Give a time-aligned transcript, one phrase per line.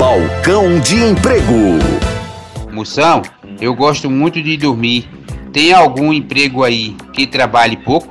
[0.00, 1.78] Balcão de Emprego.
[2.72, 3.20] Moção,
[3.60, 5.06] eu gosto muito de dormir.
[5.52, 8.08] Tem algum emprego aí que trabalhe pouco?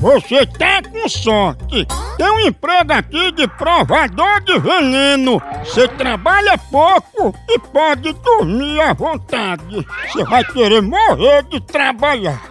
[0.00, 1.86] Você tá com sorte.
[2.18, 5.40] Tem um emprego aqui de provador de veneno.
[5.62, 9.86] Você trabalha pouco e pode dormir à vontade.
[10.10, 12.42] Você vai querer morrer de trabalhar.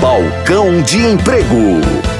[0.00, 2.19] Balcão de Emprego.